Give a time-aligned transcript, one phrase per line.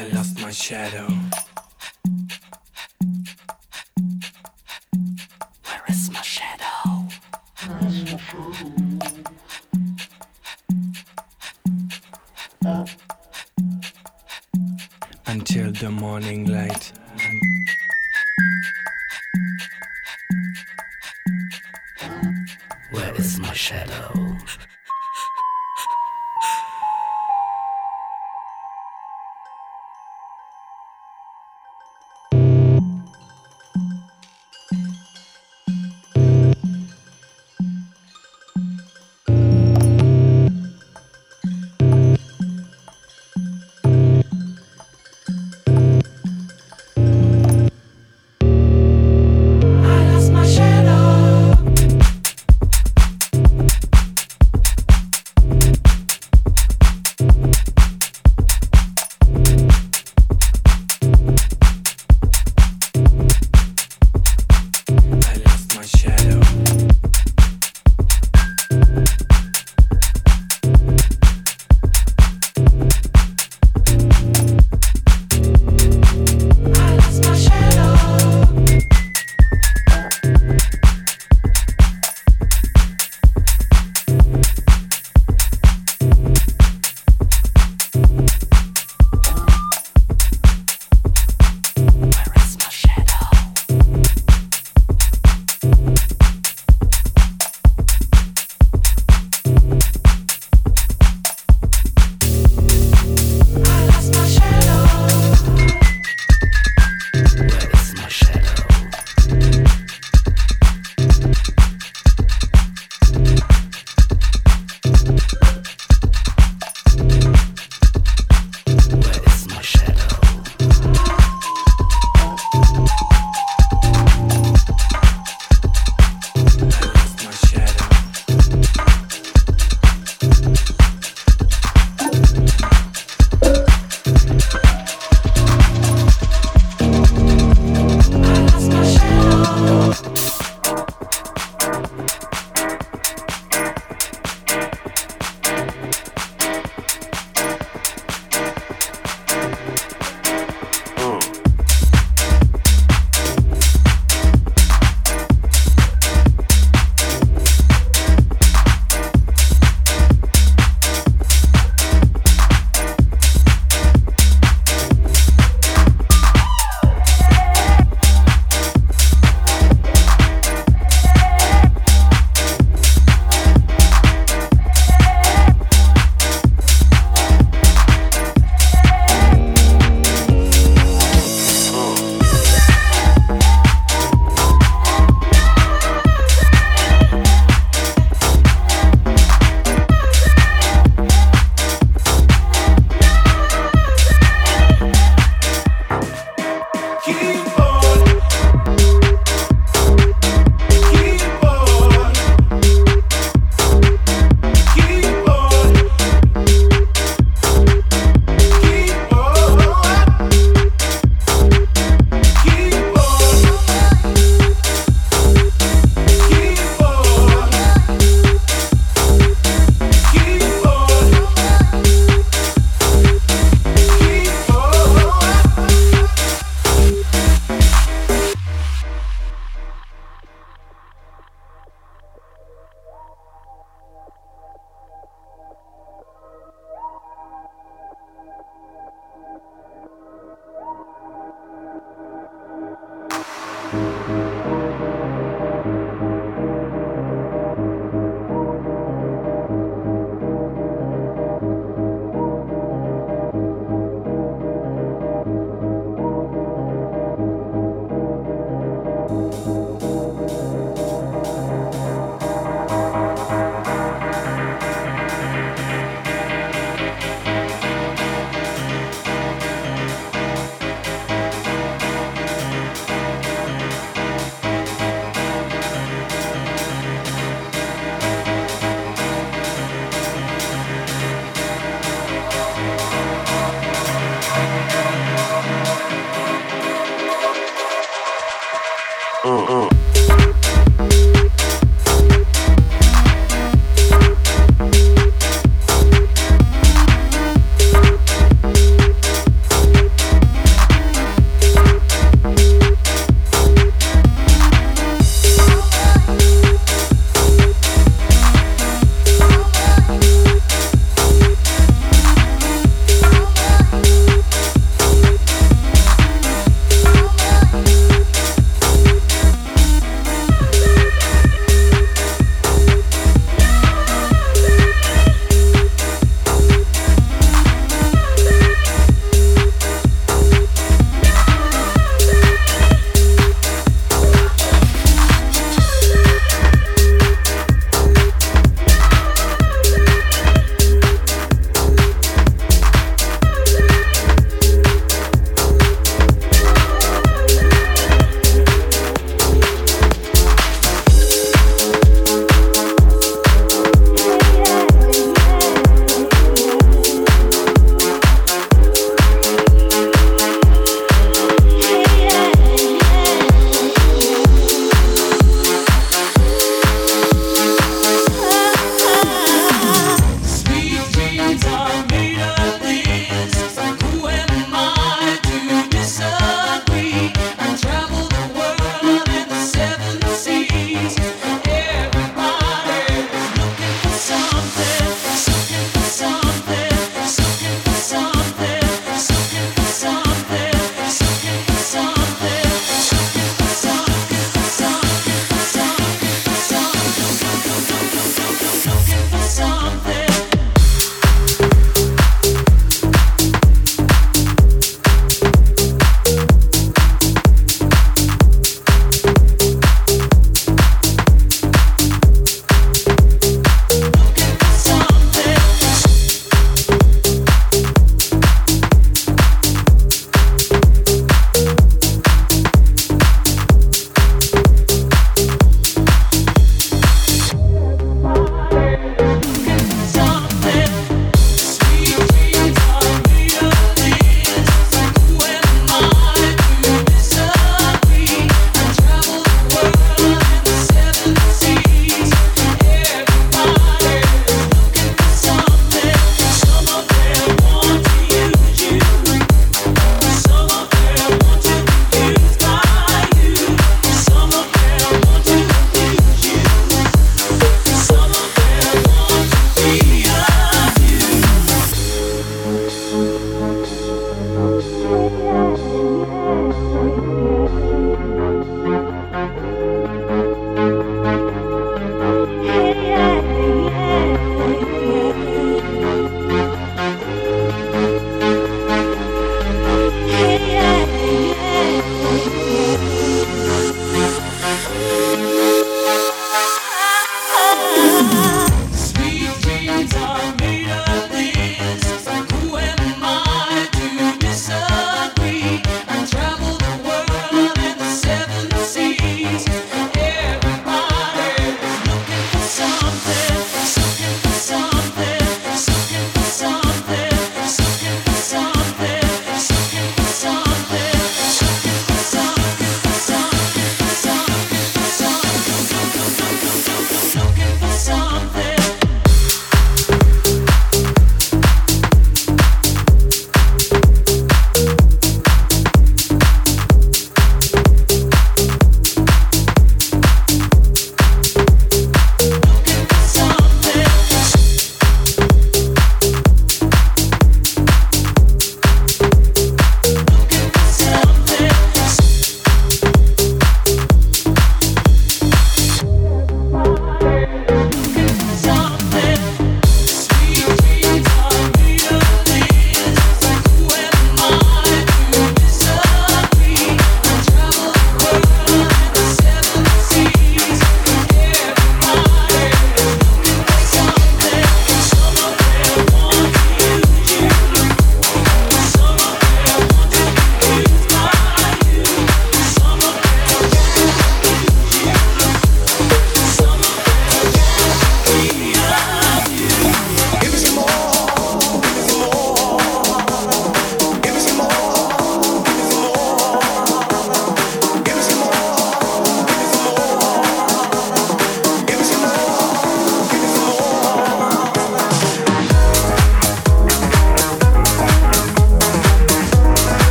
[0.00, 1.29] I lost my shadow.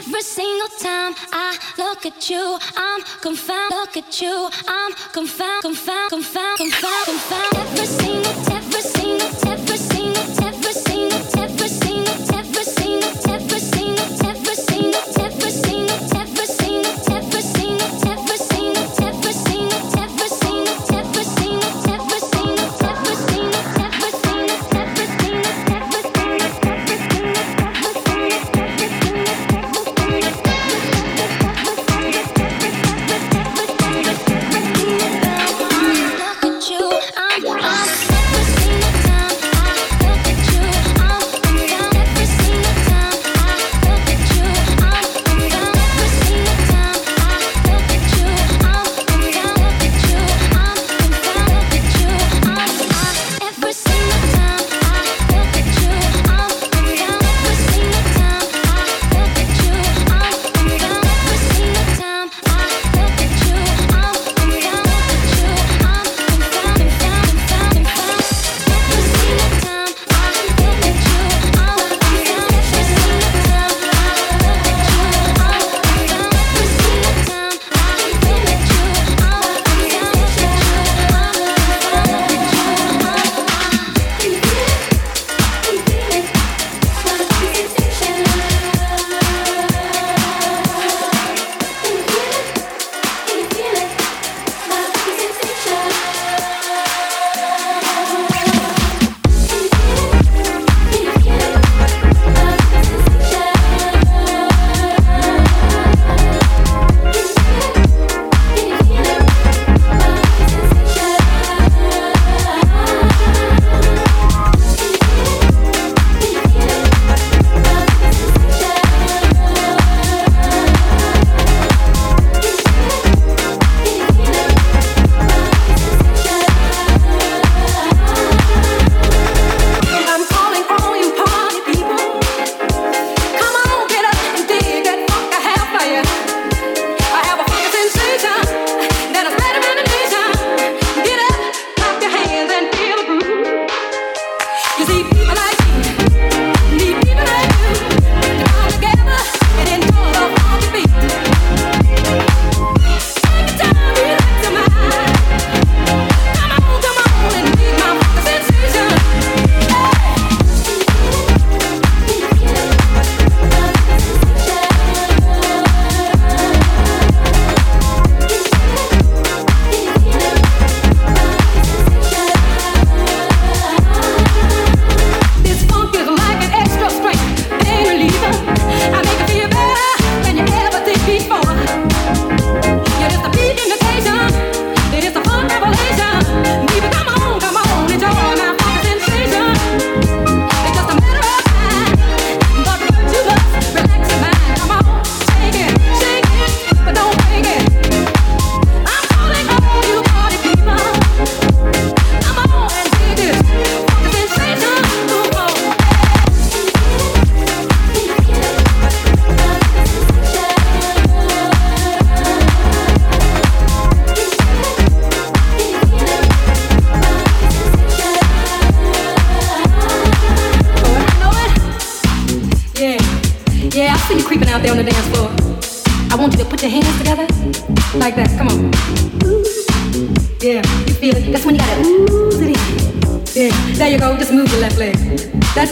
[0.00, 3.70] Every single time I look at you, I'm confound.
[3.70, 7.54] Look at you, I'm confound, confound, confound, confound, confound.
[7.54, 8.59] Every single time.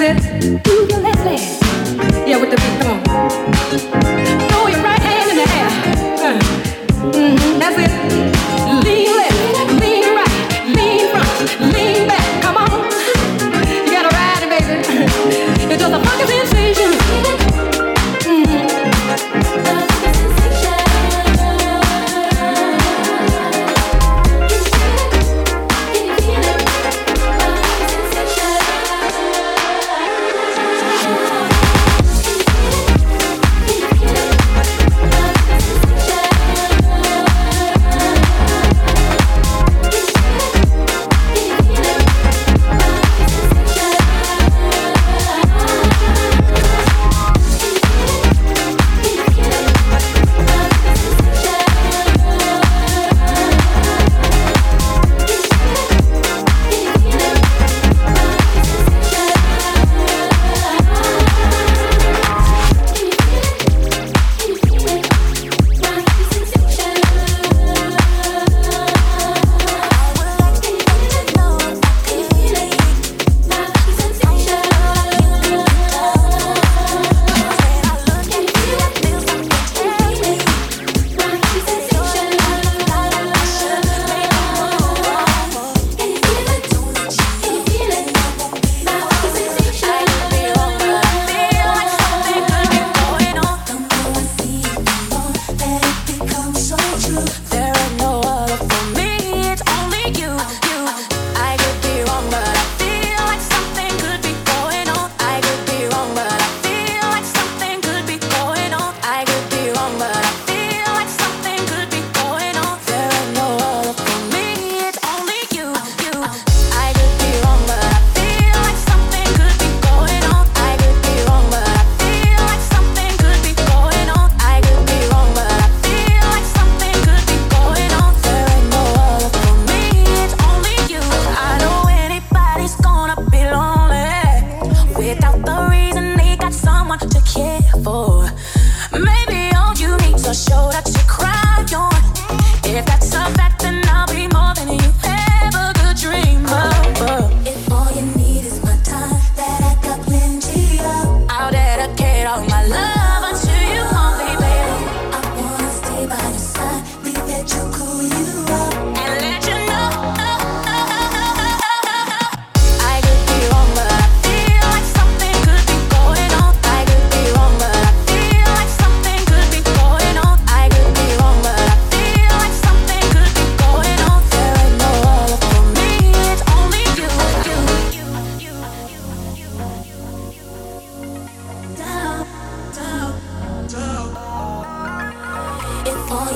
[0.01, 0.38] is it?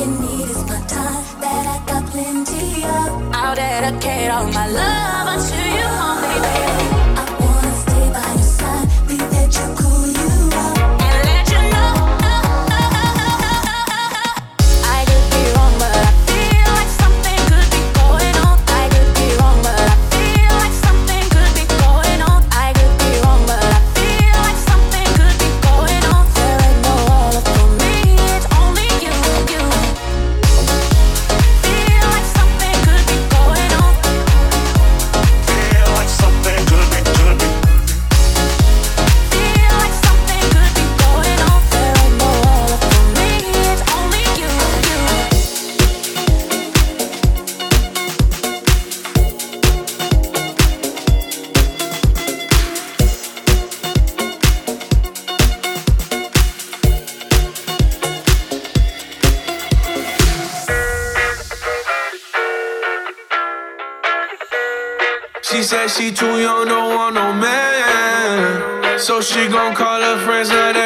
[0.02, 5.26] You need is my time, that I got plenty of, I'll dedicate all my love
[5.28, 6.11] unto you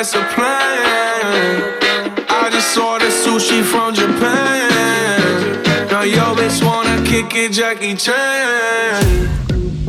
[0.07, 1.75] that's a plan.
[2.29, 5.63] I just ordered sushi from Japan.
[5.91, 9.29] Now yo bitch wanna kick it, Jackie Chan.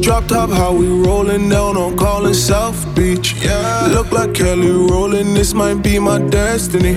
[0.01, 3.36] Drop top, how we rollin' down on Collin South Beach.
[3.43, 3.89] Yeah.
[3.91, 6.95] Look like Kelly Rowland, this might be my destiny.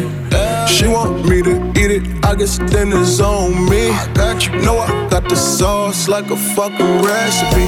[0.67, 3.91] She want me to eat it, I guess dinner's on me.
[3.91, 7.67] I got you, know I got the sauce like a fucking recipe.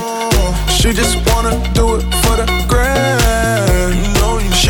[0.78, 3.21] She just wanna do it for the grand.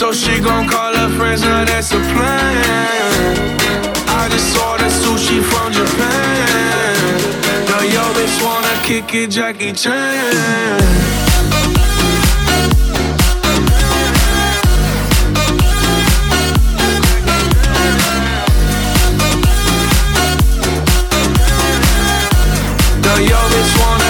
[0.00, 3.48] So she gon' call her friends, now that's a plan.
[4.08, 7.20] I just ordered sushi from Japan.
[7.68, 10.80] Now yo bitch wanna kick it, Jackie Chan.
[23.04, 24.09] Now yo bitch wanna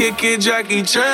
[0.00, 1.04] Kick it, Jackie Chan.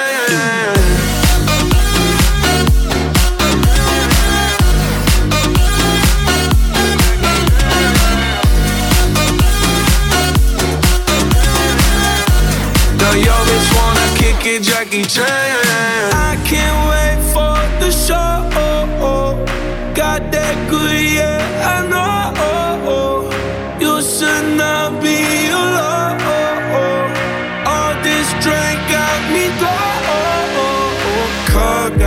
[13.16, 15.26] Yo bitch wanna kick it, Jackie Chan.
[15.26, 18.14] I can't wait for the show.
[19.96, 22.15] Got that good, yeah, I know.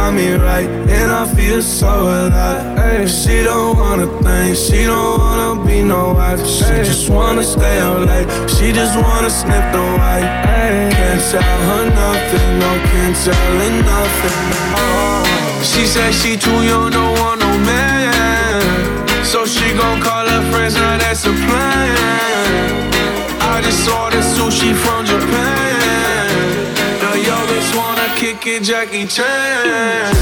[0.09, 2.77] got me right, and I feel so alive.
[2.77, 6.39] Hey, she don't wanna think, she don't wanna be no wife.
[6.45, 10.29] She just wanna stay out late, she just wanna sniff the white.
[10.47, 10.89] Hey.
[10.99, 14.39] Can't tell her nothing, no, can't tell her nothing.
[14.81, 15.23] Oh.
[15.63, 18.61] She said she too young, don't want no man.
[19.23, 22.79] So she gon' call her friends, now that's a plan.
[23.53, 25.78] I just ordered sushi from Japan
[28.19, 30.13] kick it, Jackie Chan.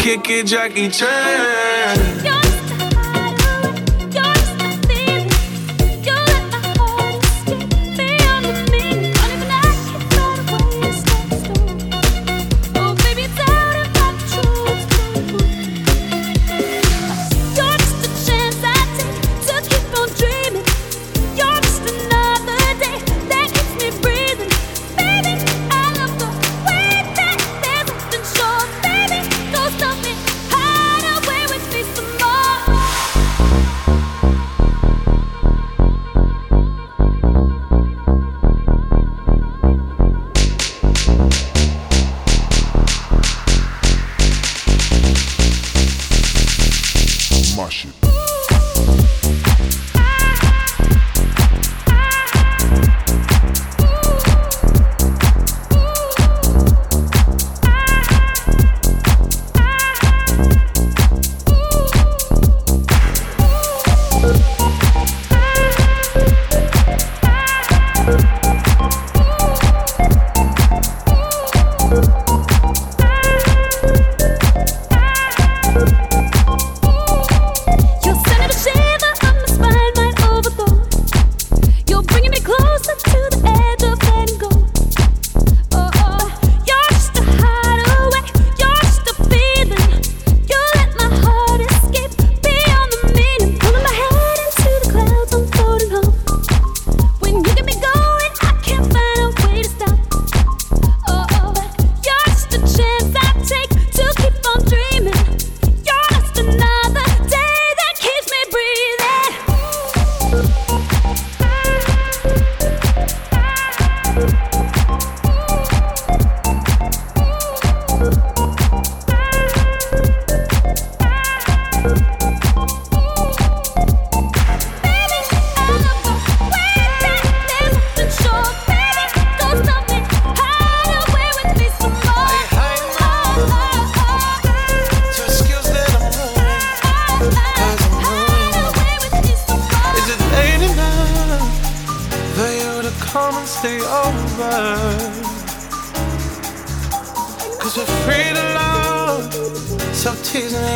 [0.00, 2.35] kick it, Jackie Chan.